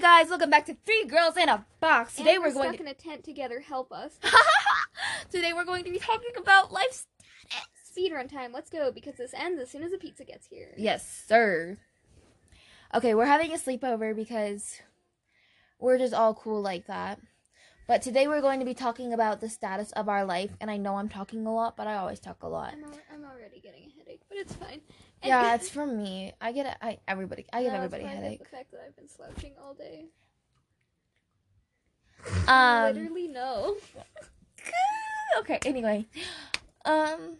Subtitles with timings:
[0.00, 2.16] guys, welcome back to Three Girls in a Box.
[2.16, 3.60] Today And we're, we're going stuck in a tent together.
[3.60, 4.16] Help us.
[4.22, 4.30] to
[5.30, 7.68] Today we're going to be talking about life status.
[7.94, 8.50] Speedrun time.
[8.50, 10.72] Let's go because this ends as soon as the pizza gets here.
[10.78, 11.76] Yes, sir.
[12.94, 14.80] Okay, we're having a sleepover because
[15.78, 17.20] we're just all cool like that.
[17.86, 20.78] But today we're going to be talking about the status of our life, and I
[20.78, 22.72] know I'm talking a lot, but I always talk a lot.
[22.72, 24.80] I'm, al- I'm already getting a headache, but it's fine.
[25.22, 26.32] And- Yeah, it's from me.
[26.40, 26.76] I get.
[26.80, 27.46] I everybody.
[27.52, 28.38] I give No, everybody a headache.
[28.40, 30.06] The fact that I've been slouching all day.
[32.46, 32.94] Um.
[32.94, 33.76] Literally no.
[35.40, 35.58] okay.
[35.64, 36.06] Anyway,
[36.84, 37.36] um,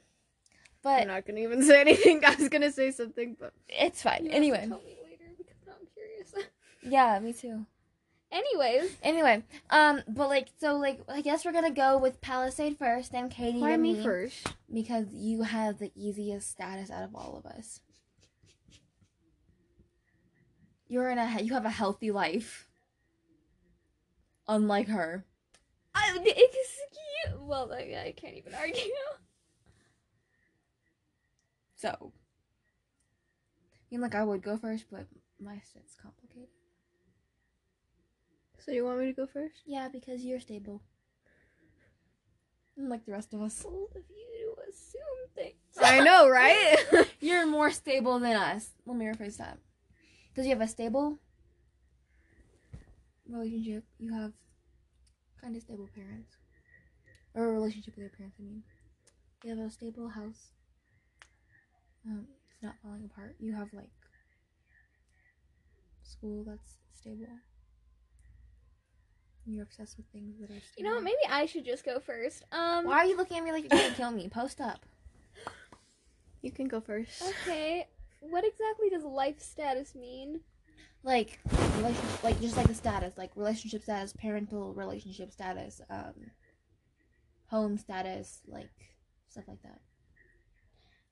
[0.82, 2.24] but I'm not gonna even say anything.
[2.26, 4.28] I was gonna say something, but it's fine.
[4.28, 6.48] Anyway, tell me later because I'm curious.
[6.82, 7.66] yeah, me too.
[8.32, 13.10] Anyways, Anyway, um, but like, so like, I guess we're gonna go with Palisade first,
[13.10, 14.46] then Katie, why then me first?
[14.72, 17.80] Because you have the easiest status out of all of us.
[20.88, 22.66] You're in a you have a healthy life,
[24.48, 25.24] unlike her.
[25.94, 26.34] I, excuse.
[27.26, 27.40] You.
[27.42, 28.80] Well, I, I can't even argue.
[31.76, 35.06] So, I mean, like I would go first, but
[35.40, 36.48] my shit's complicated.
[38.58, 39.62] So you want me to go first?
[39.64, 40.82] Yeah, because you're stable.
[42.80, 43.62] Unlike the rest of us.
[43.62, 45.02] Bold of you to assume
[45.34, 45.54] things.
[45.80, 46.76] I know, right?
[47.20, 48.70] You're more stable than us.
[48.86, 49.58] Let me rephrase that.
[50.28, 51.18] Because you have a stable
[53.28, 53.84] relationship.
[53.98, 54.32] You have
[55.42, 56.36] kind of stable parents.
[57.34, 58.62] Or a relationship with your parents, I mean.
[59.44, 60.52] You have a stable house.
[62.06, 63.36] Um, it's not falling apart.
[63.38, 63.90] You have, like,
[66.02, 67.26] school that's stable.
[69.52, 70.78] You're obsessed with things that are stable.
[70.78, 71.04] You know what?
[71.04, 72.44] Maybe I should just go first.
[72.52, 72.84] Um.
[72.84, 74.28] Why are you looking at me like you're gonna kill me?
[74.28, 74.84] Post up.
[76.42, 77.22] you can go first.
[77.22, 77.86] Okay.
[78.20, 80.40] What exactly does life status mean?
[81.02, 81.38] like
[81.78, 86.12] relation like just like the status like relationship status parental relationship status um
[87.46, 88.68] home status like
[89.30, 89.80] stuff like that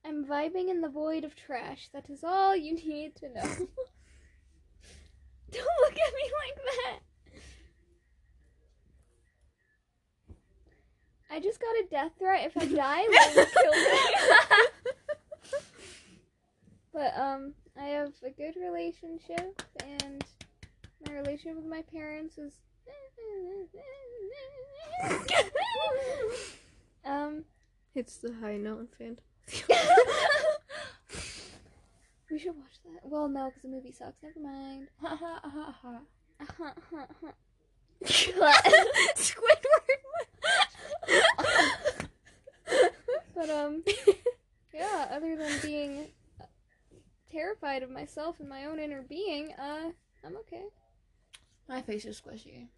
[0.04, 1.90] I'm vibing in the void of trash.
[1.92, 3.42] That is all you need to know.
[5.50, 6.98] Don't look at me like that.
[11.30, 12.46] I just got a death threat.
[12.46, 14.66] If I die, will kill me.
[16.98, 20.24] But um, I have a good relationship, and
[21.06, 22.54] my relationship with my parents is.
[27.04, 27.44] um,
[27.94, 29.20] It's the high note fan.
[32.28, 33.00] we should watch that.
[33.04, 34.20] Well, no, because the movie sucks.
[34.20, 34.88] Never mind.
[39.14, 39.98] Squidward.
[43.36, 43.50] but
[43.86, 44.14] um,
[44.74, 45.08] yeah.
[45.10, 46.08] Other than being
[47.30, 49.90] terrified of myself and my own inner being, uh,
[50.24, 50.64] I'm okay.
[51.68, 52.68] my face is squishy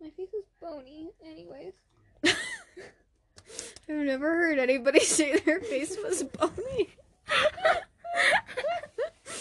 [0.00, 1.74] My face is bony, anyways.
[2.24, 2.34] I've
[3.88, 6.88] never heard anybody say their face was bony.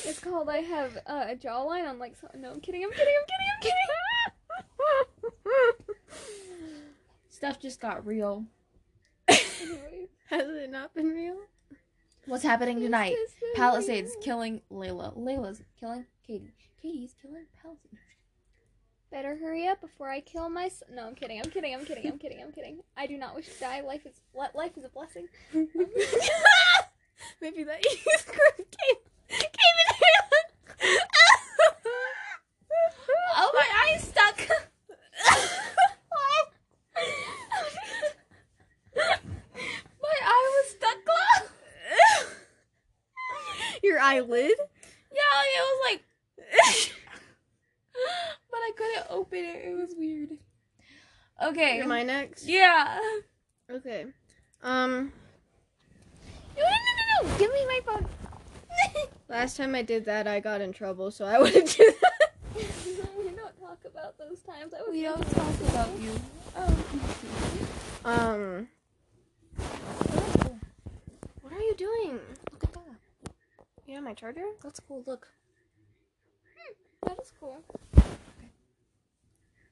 [0.03, 2.15] It's called I have uh, a jawline on like.
[2.19, 2.83] So- no, I'm kidding.
[2.83, 3.13] I'm kidding.
[3.21, 3.47] I'm kidding.
[3.55, 3.75] I'm kidding.
[7.39, 8.43] Stuff just got real
[9.29, 9.39] Has
[10.29, 11.37] it not been real?
[12.25, 13.15] what's happening tonight
[13.55, 14.21] palisades real.
[14.21, 16.51] killing layla layla's killing katie
[16.81, 17.95] katie's killing palisades
[19.09, 20.91] Better hurry up before I kill myself.
[20.93, 21.41] No, I'm kidding.
[21.43, 21.73] I'm kidding.
[21.73, 22.05] I'm kidding.
[22.11, 22.43] I'm kidding.
[22.43, 22.81] I'm kidding.
[22.95, 23.81] I do not wish to die.
[23.81, 24.13] Life is
[24.53, 25.27] life is a blessing.
[27.41, 28.97] Maybe that youth group came
[29.29, 30.99] came in here.
[33.35, 34.47] oh my eye's stuck
[40.01, 41.51] my eye was stuck closed
[43.83, 44.51] Your eyelid?
[45.11, 46.03] yeah it was like
[48.51, 49.65] but I couldn't open it.
[49.67, 50.29] It was weird.
[51.43, 51.79] Okay.
[51.81, 52.45] Am I next?
[52.47, 52.99] Yeah.
[53.71, 54.05] Okay.
[54.63, 55.11] Um,
[56.57, 56.69] No, no,
[57.23, 57.37] no, no!
[57.37, 58.05] Give me my phone.
[59.29, 62.31] last time I did that, I got in trouble, so I wouldn't do that.
[63.17, 64.73] we don't talk about those times.
[64.73, 66.11] I We don't talk about you.
[66.55, 66.75] Oh.
[68.05, 68.67] Um,
[71.41, 72.19] what are you doing?
[73.89, 73.95] Look at that.
[73.95, 74.45] You have my charger?
[74.63, 75.03] That's cool.
[75.05, 75.27] Look.
[77.05, 77.63] That is cool.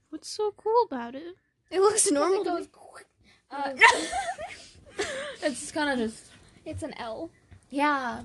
[0.09, 1.35] What's so cool about it?
[1.69, 2.41] It looks normal.
[2.41, 3.05] It goes quick.
[3.51, 3.73] Uh,
[5.43, 6.25] It's kind of just.
[6.65, 7.29] it's an L.
[7.69, 8.23] Yeah.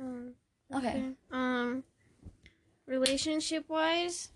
[0.00, 0.34] Um,
[0.72, 1.02] Okay.
[1.32, 1.82] Um,
[2.86, 4.28] relationship wise,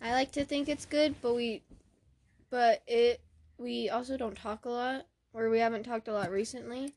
[0.00, 1.62] I like to think it's good, but we,
[2.48, 3.20] but it,
[3.58, 6.94] we also don't talk a lot, or we haven't talked a lot recently.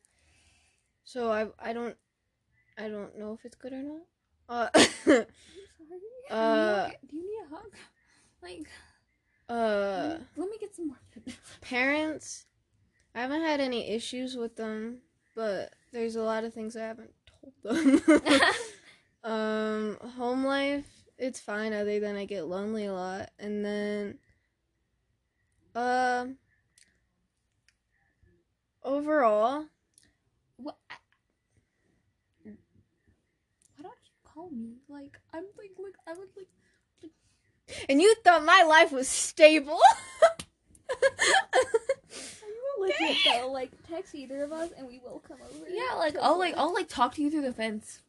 [1.04, 1.98] So I, I don't,
[2.78, 4.02] I don't know if it's good or not.
[4.50, 4.70] Uh,
[5.06, 5.24] do
[7.16, 7.72] you need a hug
[8.42, 8.68] Like,
[9.50, 10.98] Uh, let me get some more
[11.62, 12.46] parents.
[13.16, 15.00] I haven't had any issues with them,
[15.36, 18.02] but there's a lot of things I haven't told them.
[19.24, 20.88] um, home life,
[21.18, 23.30] it's fine other than I get lonely a lot.
[23.40, 24.18] And then,
[25.76, 26.38] um,
[28.84, 29.66] overall,
[30.58, 30.78] what?
[30.90, 30.96] I-
[33.76, 34.78] Why don't you call me?
[34.90, 37.12] Like, I'm like, like, I would like.
[37.90, 39.80] and you thought my life was stable.
[42.80, 45.66] Legit though, like text either of us and we will come over.
[45.70, 46.56] Yeah, like to I'll like.
[46.58, 48.00] I'll like talk to you through the fence.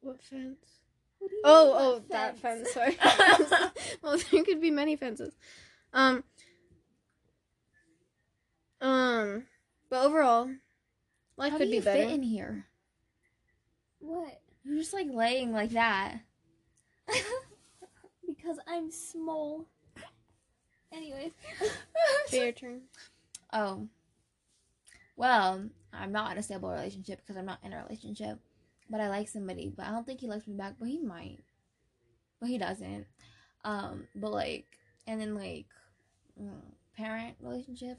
[0.00, 0.58] what fence?
[1.18, 2.70] What Oh, mean, oh, what that fence?
[2.72, 2.72] fence.
[2.72, 2.96] Sorry.
[4.02, 5.34] well, there could be many fences.
[5.92, 6.22] Um.
[8.80, 9.44] Um.
[9.90, 10.50] But overall,
[11.36, 12.04] life How could do be you better.
[12.04, 12.66] fit in here?
[14.04, 14.40] What?
[14.64, 16.20] You're just like laying like that.
[18.26, 19.66] Because I'm small.
[20.92, 21.32] Anyways,
[22.32, 22.82] your turn.
[23.52, 23.88] oh.
[25.16, 28.38] Well, I'm not in a stable relationship because I'm not in a relationship.
[28.90, 31.38] But I like somebody, but I don't think he likes me back, but he might.
[32.40, 33.06] But he doesn't.
[33.64, 34.66] Um, but like
[35.06, 35.66] and then like
[36.40, 36.60] mm,
[36.96, 37.98] parent relationship.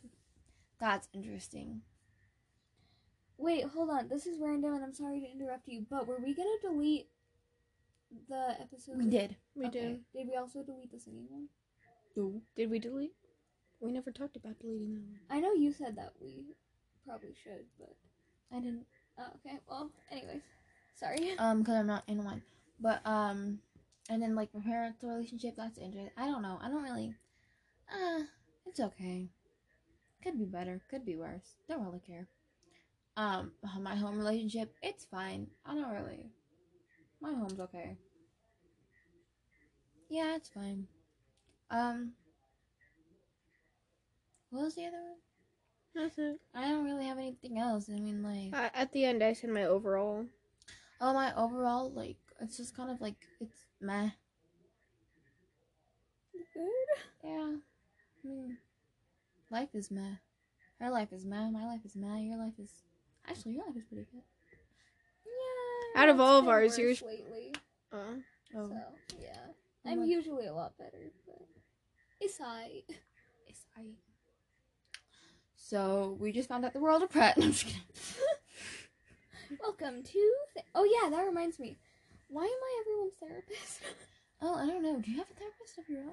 [0.80, 1.81] That's interesting.
[3.38, 4.08] Wait, hold on.
[4.08, 7.08] This is random, and I'm sorry to interrupt you, but were we gonna delete
[8.30, 8.98] the episode?
[8.98, 9.36] We did.
[9.56, 9.80] We Okay.
[9.80, 10.06] did.
[10.14, 11.50] Did we also delete the singing one?
[12.16, 12.42] No.
[12.56, 13.14] Did we delete?
[13.82, 15.20] We never talked about deleting that one.
[15.30, 16.56] I know you said that we
[17.06, 17.96] probably should, but
[18.52, 18.86] I didn't.
[19.18, 19.60] oh, okay.
[19.68, 20.42] Well, anyways,
[20.96, 21.36] sorry.
[21.40, 22.42] Um, because I'm not in one.
[22.80, 23.60] But um,
[24.10, 25.56] and then like my parents' relationship.
[25.58, 26.12] That's interesting.
[26.18, 26.58] I don't know.
[26.62, 27.16] I don't really.
[27.92, 28.24] Uh,
[28.66, 29.30] it's okay.
[30.24, 30.81] Could be better.
[30.90, 31.56] Could be worse.
[31.70, 32.28] Don't really care.
[33.18, 34.74] Um, my home relationship.
[34.82, 35.48] It's fine.
[35.66, 36.32] I don't really.
[37.22, 37.98] My home's okay.
[40.10, 40.88] Yeah, it's fine.
[41.70, 42.14] Um.
[44.50, 45.16] What was the other one?
[45.96, 46.40] That's it.
[46.54, 47.90] I don't really have anything else.
[47.90, 48.54] I mean, like.
[48.54, 50.26] Uh, at the end, I said my overall.
[51.00, 54.10] Oh, my overall, like, it's just kind of like, it's meh.
[56.54, 56.64] Good.
[57.24, 57.56] Yeah.
[57.58, 58.58] I mean,
[59.50, 60.16] life is meh.
[60.80, 61.50] Her life is meh.
[61.50, 62.20] My life is meh.
[62.20, 62.72] Your life is.
[63.27, 64.22] Actually, your life is pretty good.
[65.25, 66.01] Yeah.
[66.04, 67.54] Out of all of ours, worse yours- lately.
[67.92, 67.98] Uh,
[68.57, 69.36] Oh, So yeah,
[69.86, 71.42] I'm I'm like- usually a lot better, but
[72.22, 72.83] it's I.
[73.48, 73.81] it's I.
[75.57, 77.38] So, we just found out the world of Pratt.
[77.38, 77.81] No, I'm just kidding.
[79.62, 80.33] Welcome to.
[80.54, 81.78] Th- oh yeah, that reminds me.
[82.30, 83.81] Why am I everyone's therapist?
[84.42, 85.00] Oh, I don't know.
[85.00, 86.07] Do you have a therapist of your own?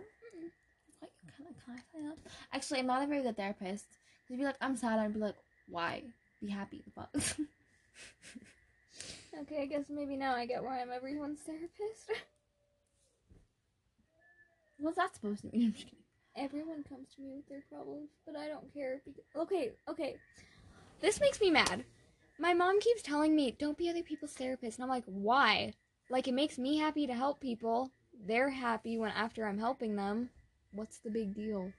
[1.01, 1.11] What?
[1.37, 2.19] Can I, can I sign up?
[2.53, 3.87] Actually, I'm not a very good therapist.
[4.29, 5.01] You'd be like, I'm sad.
[5.01, 5.35] I'd be like,
[5.69, 6.05] why?
[6.43, 6.83] Be happy.
[6.95, 7.11] Fuck.
[9.43, 12.11] okay, I guess maybe now I get why I'm everyone's therapist.
[14.79, 15.67] What's that supposed to mean?
[15.67, 15.99] I'm just kidding.
[16.37, 19.01] Everyone comes to me with their problems, but I don't care.
[19.05, 20.17] Because okay, okay,
[21.01, 21.85] this makes me mad.
[22.41, 25.75] My mom keeps telling me, "Don't be other people's therapist," and I'm like, "Why?"
[26.11, 27.93] Like it makes me happy to help people.
[28.27, 30.31] They're happy when after I'm helping them.
[30.73, 31.73] What's the big deal?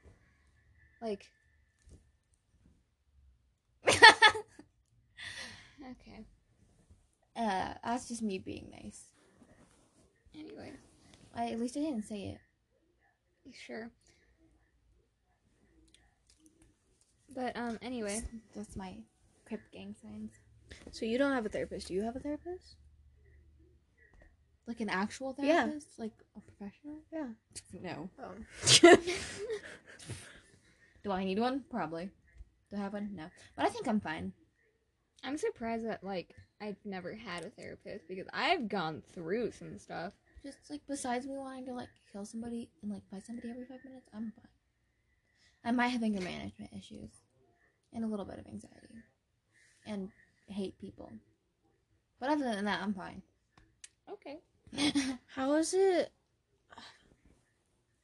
[1.02, 1.30] Like,
[5.92, 6.26] okay.
[7.36, 9.06] uh, that's just me being nice.
[10.36, 10.72] Anyway,
[11.36, 12.40] I, at least I didn't say it.
[13.54, 13.92] sure.
[17.36, 18.22] But um, anyway,
[18.56, 18.96] That's my
[19.48, 20.32] Crip gang signs.
[20.92, 21.88] so you don't have a therapist?
[21.88, 22.76] Do you have a therapist?
[24.68, 25.88] Like an actual therapist?
[25.98, 26.04] Yeah.
[26.04, 27.00] Like a professional?
[27.12, 27.28] Yeah.
[27.82, 28.10] No.
[28.22, 28.36] Oh.
[31.04, 31.64] Do I need one?
[31.70, 32.10] Probably.
[32.72, 33.10] Do I have one?
[33.14, 33.26] No.
[33.56, 34.32] But I think I'm fine.
[35.24, 40.14] I'm surprised that like I've never had a therapist because I've gone through some stuff.
[40.44, 43.84] Just like besides me wanting to like kill somebody and like fight somebody every five
[43.86, 44.48] minutes, I'm fine.
[45.66, 47.12] I might have anger management issues.
[47.94, 48.96] And a little bit of anxiety.
[49.86, 50.10] And
[50.48, 51.12] hate people.
[52.20, 53.22] But other than that, I'm fine.
[54.12, 54.40] Okay.
[55.28, 56.12] How is it?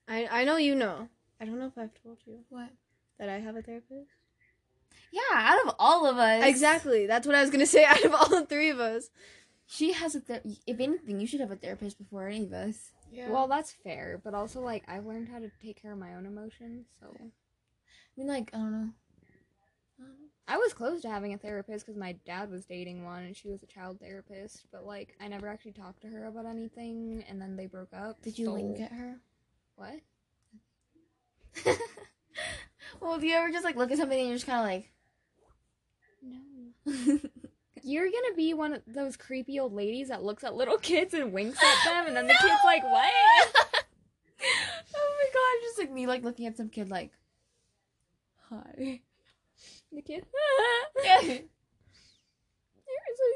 [0.07, 1.09] I I know you know.
[1.41, 2.69] I don't know if I've told you what?
[3.19, 4.09] that I have a therapist.
[5.11, 6.43] Yeah, out of all of us.
[6.45, 7.07] Exactly.
[7.07, 7.83] That's what I was gonna say.
[7.85, 9.09] Out of all three of us.
[9.65, 12.91] She has a ther- if anything, you should have a therapist before any of us.
[13.11, 13.29] Yeah.
[13.29, 16.25] Well, that's fair, but also like I've learned how to take care of my own
[16.25, 16.85] emotions.
[16.99, 17.23] So I
[18.17, 18.89] mean, like, I don't know.
[19.99, 20.27] I don't know.
[20.47, 23.47] I was close to having a therapist because my dad was dating one, and she
[23.47, 24.65] was a child therapist.
[24.71, 28.21] But like I never actually talked to her about anything, and then they broke up.
[28.21, 29.15] Did you so- wink at her?
[29.75, 29.99] What?
[32.99, 34.91] well, if you ever just like look at somebody and you're just kind of like,
[36.23, 37.19] no.
[37.81, 41.31] You're gonna be one of those creepy old ladies that looks at little kids and
[41.31, 43.09] winks at them, and then the kid's like, "What?"
[44.95, 47.11] oh my god, just like me like looking at some kid like
[48.49, 49.01] Hi.
[49.91, 50.25] The kid.
[51.03, 51.21] Yeah.
[51.21, 51.43] There's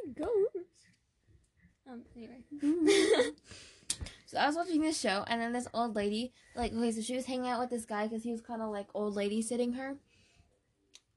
[0.06, 0.58] a ghost.
[1.90, 2.02] Um.
[2.16, 3.32] Anyway.
[4.34, 7.16] So I was watching this show, and then this old lady, like, okay, so she
[7.16, 9.74] was hanging out with this guy because he was kind of like old lady sitting
[9.74, 9.98] her.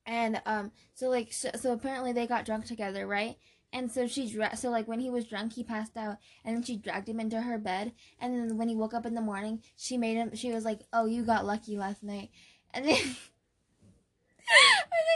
[0.04, 3.36] And um, so like, so, so apparently they got drunk together, right?
[3.72, 6.62] And so she dra- so like when he was drunk, he passed out, and then
[6.62, 7.92] she dragged him into her bed.
[8.20, 10.36] And then when he woke up in the morning, she made him.
[10.36, 12.30] She was like, "Oh, you got lucky last night,"
[12.72, 12.94] and then.
[12.94, 13.16] and then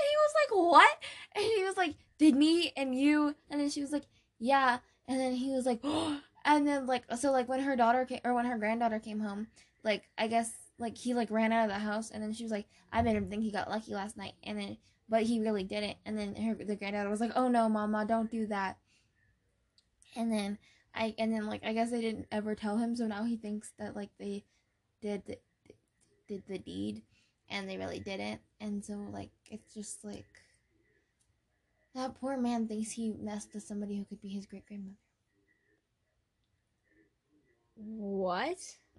[0.09, 0.99] he was like, "What?"
[1.37, 4.07] And he was like, "Did me and you?" And then she was like,
[4.39, 4.79] "Yeah."
[5.11, 5.83] And then he was like,
[6.45, 9.49] and then like so like when her daughter came or when her granddaughter came home,
[9.85, 12.53] like I guess like he like ran out of the house, and then she was
[12.53, 14.77] like, "I made him think he got lucky last night," and then
[15.09, 15.99] but he really didn't.
[16.07, 18.79] And then her the granddaughter was like, "Oh no, mama, don't do that."
[20.17, 20.59] And then
[20.95, 23.73] I and then like I guess they didn't ever tell him, so now he thinks
[23.79, 24.45] that like they
[25.01, 25.39] did the,
[26.29, 27.03] did the deed
[27.49, 28.41] and they really didn't.
[28.61, 30.27] And so like it's just like
[31.95, 34.97] that poor man thinks he messed with somebody who could be his great grandmother.
[37.83, 38.59] What?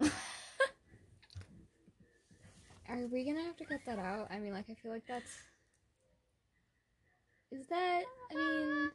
[2.88, 4.28] Are we gonna have to cut that out?
[4.30, 5.30] I mean, like, I feel like that's.
[7.52, 8.02] Is that?
[8.30, 8.90] I mean,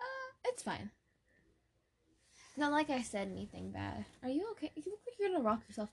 [0.00, 0.90] Uh, it's fine.
[2.56, 4.04] Not like I said anything bad.
[4.22, 4.70] Are you okay?
[4.76, 5.90] You look like you're gonna rock yourself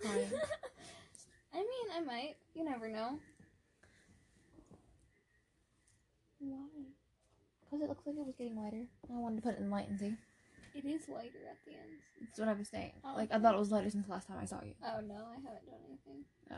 [0.00, 0.30] to crying.
[1.54, 2.36] I mean, I might.
[2.54, 3.18] You never know.
[6.40, 6.66] Why?
[7.60, 8.86] Because it looks like it was getting lighter.
[9.08, 10.16] I wanted to put it in light and see.
[10.74, 12.00] It is lighter at the end.
[12.20, 12.92] That's what I was saying.
[13.04, 14.74] Oh, Like I thought it was lighter since the last time I saw you.
[14.84, 16.24] Oh no, I haven't done anything.
[16.48, 16.56] No.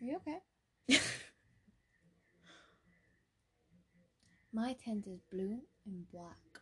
[0.00, 0.40] Are you okay?
[4.52, 6.60] My tent is blue and black.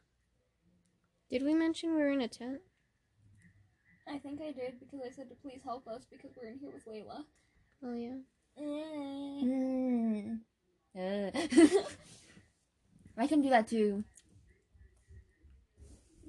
[1.30, 2.60] Did we mention we were in a tent?
[4.06, 6.70] I think I did because I said to please help us because we're in here
[6.72, 7.24] with Layla.
[7.82, 8.18] Oh yeah.
[8.60, 10.40] Mm.
[10.96, 11.86] Mm.
[13.16, 14.04] I can do that too.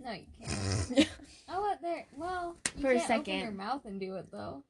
[0.05, 1.09] No, you can't.
[1.49, 2.05] oh, what there?
[2.15, 3.57] Well, you For a can't open your second.
[3.57, 4.63] mouth and do it though.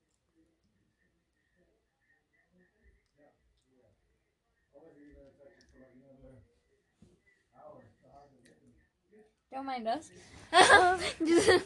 [9.51, 10.09] Don't mind us.
[10.51, 11.65] Um, just-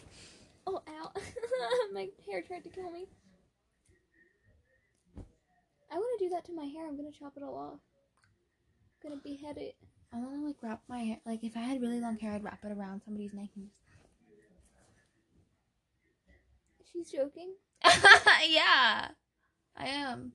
[0.68, 1.12] Oh, ow.
[1.94, 3.08] my hair tried to kill me.
[5.92, 6.88] I want to do that to my hair.
[6.88, 7.80] I'm going to chop it all off.
[9.04, 9.76] I'm going to behead it.
[10.14, 11.18] I want to like wrap my hair.
[11.26, 13.50] Like if I had really long hair, I'd wrap it around somebody's neck.
[13.56, 13.70] And
[16.80, 16.92] just.
[16.92, 17.54] She's joking.
[18.50, 19.10] yeah,
[19.78, 20.34] I am.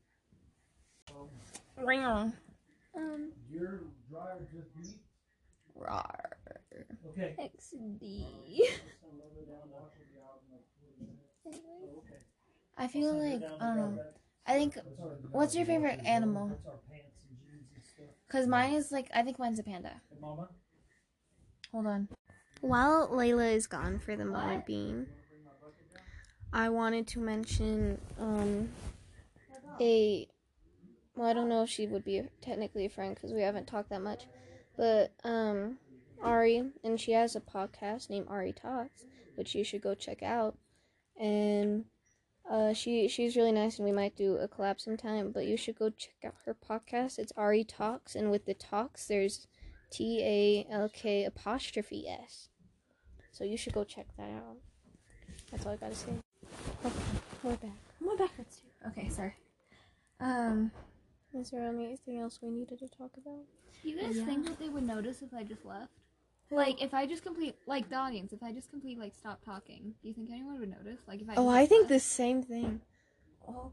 [1.77, 2.05] Ring.
[2.05, 4.97] Um, Your driver just beat.
[5.77, 6.05] Rawr.
[7.09, 7.35] Okay.
[7.39, 8.61] XD.
[12.77, 13.99] I feel like I don't know.
[14.47, 14.79] I think
[15.33, 16.49] What's your favorite animal?
[16.49, 18.14] That's our pants and jeans and stuff.
[18.27, 20.01] Because mine is like I think mine's a panda.
[20.11, 20.49] Hey, mama.
[21.73, 22.09] Hold on.
[22.61, 25.07] While Layla is gone for the moment being,
[26.53, 28.69] I wanted to mention um
[29.81, 30.29] a
[31.17, 33.91] well, I don't know if she would be technically a friend because we haven't talked
[33.91, 34.25] that much,
[34.77, 35.79] but um
[36.23, 39.05] Ari and she has a podcast named Ari Talks,
[39.35, 40.57] which you should go check out,
[41.19, 41.85] and
[42.51, 45.79] uh she she's really nice and we might do a collab sometime, but you should
[45.79, 47.19] go check out her podcast.
[47.19, 49.47] It's Ari Talks, and with the talks there's
[49.91, 52.49] T A L K apostrophe S.
[53.33, 54.57] So you should go check that out.
[55.51, 56.13] That's all I gotta say.
[56.85, 56.95] Okay,
[57.43, 57.71] we're back.
[58.01, 58.89] My back hurts too.
[58.89, 59.35] Okay, sorry.
[60.21, 60.71] Um,
[61.33, 63.41] Is there anything else we needed to talk about?
[63.83, 64.25] Do you guys Yeah.
[64.27, 65.91] think that they would notice if I just left?
[66.51, 69.95] Like, if I just complete, like, the audience, if I just complete, like, stop talking,
[70.03, 71.01] do you think anyone would notice?
[71.09, 71.89] Like, if I Oh, I think left?
[71.91, 72.81] the same thing.
[73.49, 73.73] oh,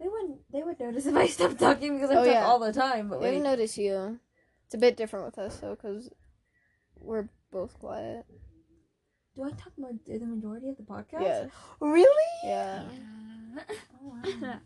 [0.00, 0.40] they wouldn't.
[0.52, 2.46] They would notice if I stopped talking because I Oh, talk yeah.
[2.46, 3.08] all the time.
[3.08, 4.20] But They like, would notice you.
[4.66, 6.10] It's a bit different with us though, because
[7.00, 8.26] we're both quiet.
[9.34, 11.20] do I talk more the majority of the podcast?
[11.20, 11.50] Yes.
[11.80, 12.32] Really?
[12.44, 12.82] Yeah.
[12.90, 13.62] Yeah.
[14.02, 14.08] Oh,
[14.42, 14.60] wow.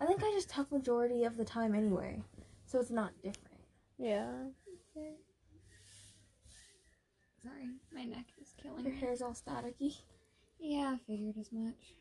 [0.00, 2.22] I think I just talk majority of the time anyway,
[2.66, 3.60] so it's not different.
[3.98, 4.30] Yeah.
[7.46, 9.00] Sorry, my neck is killing Your me.
[9.00, 9.96] hair's all staticky.
[10.58, 11.94] Yeah, I figured as much.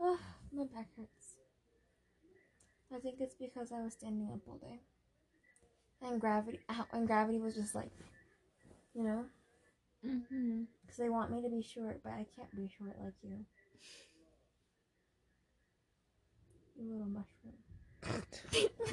[0.00, 0.18] Oh,
[0.52, 1.36] my back hurts.
[2.94, 4.80] I think it's because I was standing up all day.
[6.02, 7.90] And gravity, ow, and gravity was just like,
[8.94, 9.24] you know,
[10.04, 10.62] Mm-hmm.
[10.82, 13.46] because they want me to be short, but I can't be short like you.
[16.76, 17.54] You little mushroom.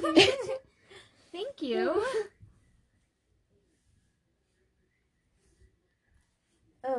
[1.32, 2.04] Thank you.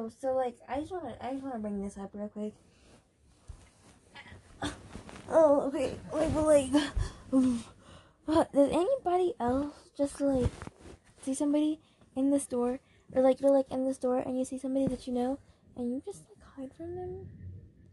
[0.02, 2.54] Oh, so like I just wanna I just wanna bring this up real quick.
[5.30, 5.96] Oh, okay.
[6.12, 6.70] Like but like
[8.28, 10.50] uh, does anybody else just like
[11.22, 11.80] see somebody
[12.16, 12.80] in the store
[13.14, 15.38] or like you're like in the store and you see somebody that you know
[15.78, 17.28] and you just like hide from them?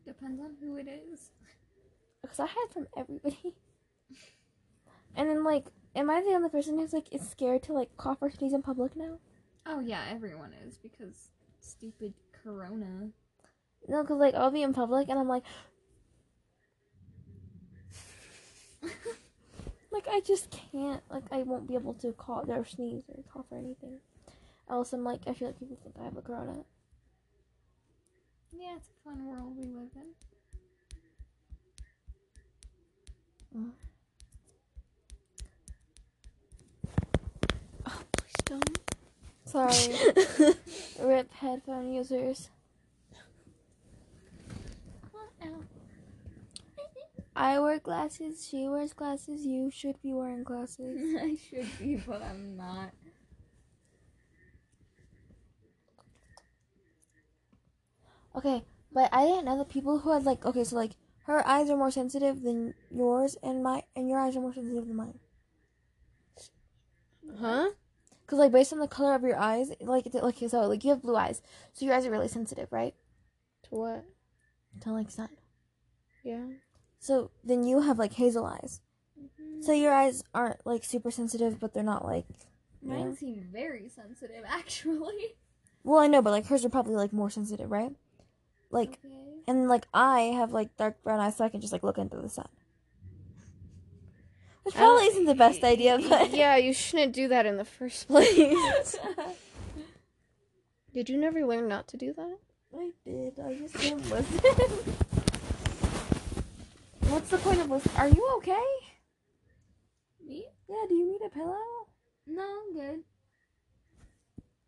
[0.07, 1.31] Depends on who it is.
[2.23, 3.55] Because I hide from everybody.
[5.15, 8.19] And then like am I the only person who's like is scared to like cough
[8.23, 9.19] or sneeze in public now?
[9.67, 11.29] Oh yeah, everyone is because
[11.61, 13.11] stupid corona.
[13.87, 15.45] No, because like I'll be in public and I'm like,
[19.91, 21.03] like I just can't.
[21.11, 24.01] Like I won't be able to cough or sneeze or cough or anything.
[24.71, 26.65] Else I'm like I feel like people think I have a corona.
[28.53, 30.15] Yeah, it's a fun world we live in.
[33.57, 33.73] Mm.
[37.87, 38.88] Oh please don't.
[39.49, 39.95] Sorry,
[41.01, 42.51] rip headphone users.
[47.35, 48.47] I wear glasses.
[48.47, 49.47] She wears glasses.
[49.47, 51.17] You should be wearing glasses.
[51.23, 52.91] I should be, but I'm not.
[58.37, 60.93] Okay, but I didn't know that people who had like okay, so like
[61.25, 64.87] her eyes are more sensitive than yours, and my and your eyes are more sensitive
[64.87, 65.19] than mine.
[67.41, 67.71] Huh?
[68.29, 71.01] Cause like based on the color of your eyes, like like so like you have
[71.01, 71.41] blue eyes,
[71.73, 72.95] so your eyes are really sensitive, right?
[73.65, 74.05] To what?
[74.83, 75.31] To like sun.
[76.23, 76.45] Yeah.
[76.99, 78.83] So then you have like hazel eyes.
[79.19, 79.63] Mm-hmm.
[79.63, 82.27] So your eyes aren't like super sensitive, but they're not like.
[82.83, 82.97] know?
[82.97, 85.37] Mine seem very sensitive, actually.
[85.83, 87.97] Well, I know, but like hers are probably like more sensitive, right?
[88.71, 89.15] Like Okay.
[89.47, 92.19] and like I have like dark brown eyes, so I can just like look into
[92.19, 92.49] the sun.
[94.69, 98.07] Which probably isn't the best idea, but yeah, you shouldn't do that in the first
[98.09, 98.99] place.
[100.93, 102.37] Did you never learn not to do that?
[102.79, 103.41] I did.
[103.41, 104.27] I just didn't listen.
[107.09, 107.97] What's the point of listening?
[107.97, 108.67] Are you okay?
[110.23, 110.45] Me?
[110.69, 110.85] Yeah.
[110.87, 111.57] Do you need a pillow?
[112.27, 113.01] No, I'm good.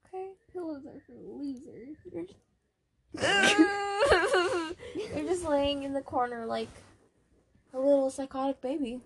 [0.06, 0.30] Okay.
[0.50, 1.98] Pillows are for losers.
[2.10, 2.40] You're just,
[5.14, 6.70] You're just laying in the corner like
[7.74, 9.02] a little psychotic baby.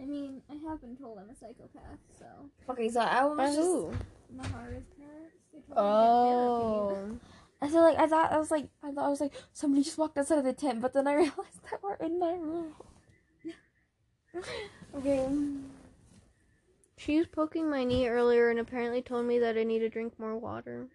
[0.00, 2.26] I mean, I have been told I'm a psychopath, so
[2.70, 3.58] Okay, so I was just.
[3.68, 3.92] who?
[4.36, 5.34] my hardest parents.
[5.52, 5.76] They told me to get therapy.
[5.76, 7.18] Oh.
[7.60, 9.98] I feel like I thought I was like I thought I was like somebody just
[9.98, 12.72] walked outside of the tent, but then I realized that we're in my room.
[14.96, 15.28] okay.
[16.96, 20.18] She was poking my knee earlier and apparently told me that I need to drink
[20.18, 20.86] more water.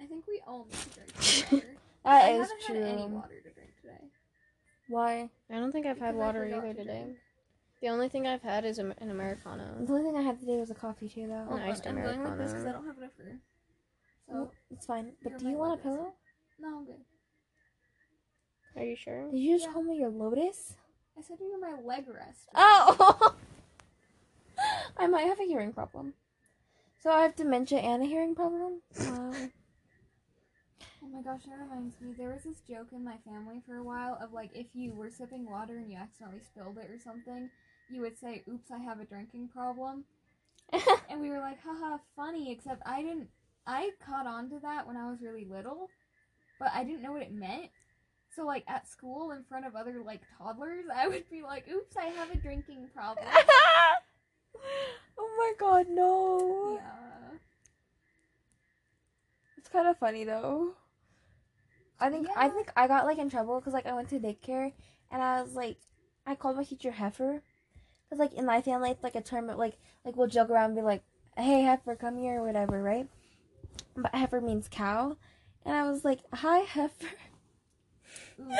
[0.00, 1.12] I think we all need to drink
[1.52, 1.66] more water.
[2.06, 2.74] That I is haven't true.
[2.76, 4.04] had any water to drink today.
[4.88, 5.28] Why?
[5.50, 7.02] I don't think I've had Because I water either today.
[7.04, 7.16] drink.
[7.86, 9.62] The only thing I've had is an Americano.
[9.78, 11.44] The only thing I had today was a coffee too, though.
[11.48, 13.38] Hold iced on, I'm going like this because I don't have enough room.
[14.26, 15.12] So, Well, it's fine.
[15.22, 16.12] But do you my want a pillow?
[16.58, 17.04] no, I'm good.
[18.74, 19.30] Are you sure?
[19.30, 19.72] Did you just Yeah.
[19.72, 20.74] call me your lotus?
[21.16, 22.48] I said you were my leg rest.
[22.56, 23.36] Oh!
[24.98, 26.14] I might have a hearing problem.
[26.98, 28.82] So I have dementia and a hearing problem?
[28.98, 29.32] Wow.
[31.02, 32.14] Oh my gosh, that reminds me.
[32.18, 35.08] There was this joke in my family for a while of like if you were
[35.08, 37.48] sipping water and you accidentally spilled it or something,
[37.88, 40.04] you would say, "Oops, I have a drinking problem."
[41.08, 43.28] And we were like, haha, funny, except I didn't
[43.66, 45.90] I caught on to that when I was really little,
[46.58, 47.70] but I didn't know what it meant.
[48.34, 51.96] So like at school in front of other like toddlers, I would be like, "Oops,
[51.96, 53.26] I have a drinking problem."
[55.18, 56.74] oh my god, no.
[56.74, 57.38] yeah.
[59.56, 60.74] It's kind of funny though.
[61.98, 64.72] I think I think I got like in trouble because like I went to daycare
[65.10, 65.78] and I was like
[66.26, 67.42] I called my teacher heifer
[68.08, 70.66] because like in my family it's like a term of like like we'll joke around
[70.66, 71.02] and be like
[71.36, 73.08] hey heifer come here or whatever right?
[73.96, 75.16] But heifer means cow.
[75.64, 77.06] And I was like hi heifer.
[78.38, 78.50] And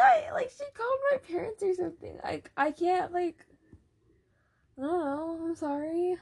[0.00, 2.18] I, like she called my parents or something.
[2.22, 3.44] Like I can't like
[4.78, 5.40] I don't know.
[5.44, 6.16] I'm sorry.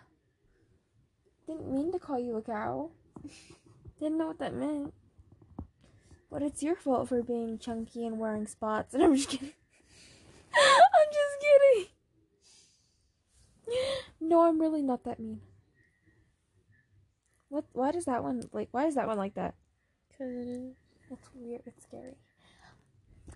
[1.46, 2.90] Didn't mean to call you a cow.
[4.00, 4.94] Didn't know what that meant.
[6.30, 8.94] But it's your fault for being chunky and wearing spots.
[8.94, 9.52] And I'm just kidding.
[10.54, 11.86] I'm just kidding.
[14.20, 15.40] No, I'm really not that mean.
[17.48, 17.64] What?
[17.72, 18.68] Why does that one like?
[18.72, 19.54] Why is that one like that?
[20.16, 20.74] Cause it is.
[21.10, 21.62] That's weird.
[21.66, 22.16] It's scary.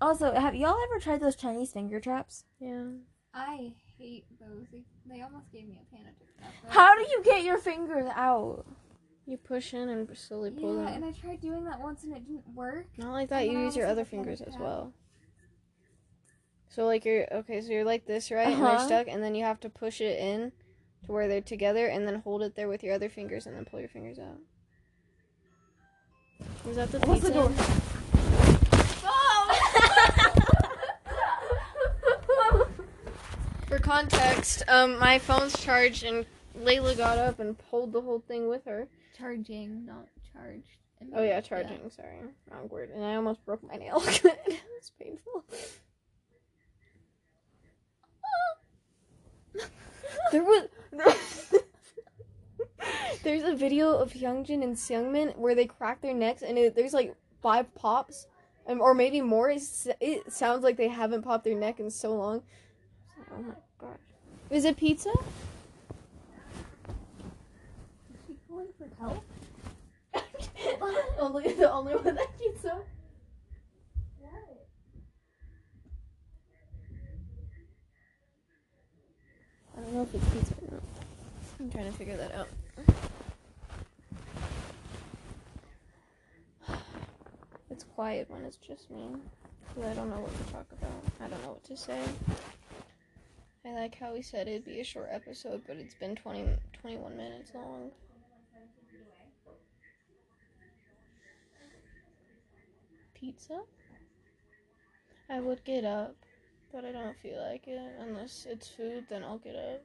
[0.00, 2.44] Also, have y'all ever tried those Chinese finger traps?
[2.58, 2.84] Yeah.
[3.34, 4.66] I hate those.
[4.72, 6.52] They, they almost gave me a panic attack.
[6.68, 8.64] How do you get your fingers out?
[9.26, 10.94] You push in and slowly pull Yeah, them.
[10.94, 12.86] and I tried doing that once and it didn't work.
[12.96, 13.42] Not like that.
[13.42, 14.60] and You then I use your almost other had a panic fingers as attack.
[14.60, 14.92] well.
[16.70, 18.46] So like you're okay, so you're like this, right?
[18.46, 18.76] And Uh-huh.
[18.76, 20.52] they're stuck, and then you have to push it in
[21.06, 23.64] to where they're together, and then hold it there with your other fingers, and then
[23.64, 24.38] pull your fingers out.
[26.64, 27.32] Was that the What's the pizza?
[27.34, 28.60] door?
[33.66, 36.26] For context, um, my phone's charged, and
[36.58, 38.88] Layla got up and pulled the whole thing with her.
[39.16, 40.66] Charging, not charged.
[41.14, 41.88] Oh yeah, charging.
[41.90, 42.18] Sorry,
[42.50, 42.90] wrong word.
[42.90, 44.02] And I almost broke my nail.
[44.06, 45.44] it was painful.
[50.32, 50.68] there was.
[53.22, 56.92] there's a video of Hyunjin and Seungmin where they crack their necks, and it, there's
[56.92, 58.26] like five pops,
[58.66, 59.50] um, or maybe more.
[59.50, 62.42] It's, it sounds like they haven't popped their neck in so long.
[63.32, 63.98] Oh my gosh.
[64.50, 65.10] Is it pizza?
[65.10, 65.16] Is
[68.26, 69.22] she calling for help?
[71.18, 72.80] only the only one that pizza.
[79.80, 80.82] I don't know if it's pizza or not.
[81.58, 82.48] I'm trying to figure that out.
[87.70, 89.06] It's quiet when it's just me.
[89.68, 90.90] Because I don't know what to talk about.
[91.18, 91.98] I don't know what to say.
[93.64, 96.44] I like how we said it'd be a short episode, but it's been 20,
[96.80, 97.90] 21 minutes long.
[103.14, 103.60] Pizza?
[105.30, 106.16] I would get up,
[106.72, 107.80] but I don't feel like it.
[108.00, 109.82] Unless it's food, then I'll get up.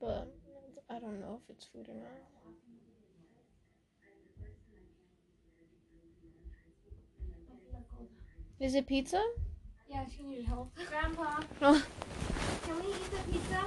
[0.00, 0.32] But
[0.88, 2.12] I don't know if it's food or not.
[8.60, 9.22] Is it pizza?
[9.88, 10.72] Yeah, she needed help.
[10.88, 11.82] Grandpa, Oh.
[12.64, 13.64] can we eat the pizza?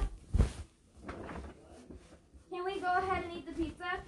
[2.50, 4.00] Can we go ahead and eat the pizza?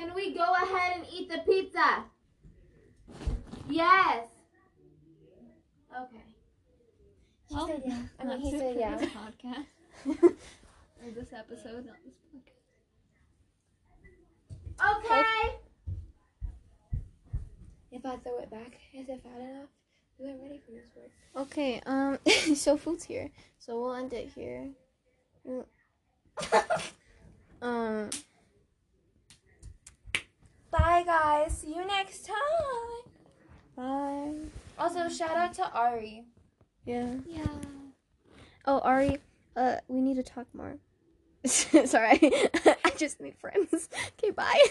[0.00, 2.04] Can we go ahead and eat the pizza?
[3.68, 4.28] Yes.
[5.94, 6.24] Okay.
[7.50, 7.98] Well, yeah.
[8.18, 8.96] I mean, he said yeah.
[8.96, 9.66] This podcast.
[10.22, 12.62] or this episode, not this podcast.
[14.96, 15.56] Okay.
[17.92, 19.68] If I throw it back, is it fat enough?
[20.18, 21.10] We weren't ready for this work.
[21.36, 22.18] Okay, um,
[22.56, 23.28] so food's here.
[23.58, 24.70] So we'll end it here.
[27.62, 28.08] Um,
[30.70, 31.58] Bye, guys.
[31.58, 33.12] See you next time.
[33.76, 34.34] bye.
[34.78, 36.24] Also, shout out to Ari.
[36.84, 37.14] Yeah.
[37.26, 37.46] Yeah.
[38.66, 39.18] Oh, Ari,
[39.56, 40.76] uh, we need to talk more.
[41.44, 42.18] Sorry,
[42.84, 43.88] I just need friends.
[44.22, 44.64] Okay, bye.